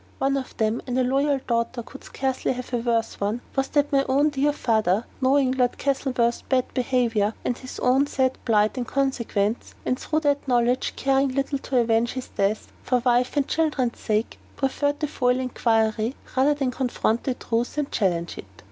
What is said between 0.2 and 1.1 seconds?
of them and a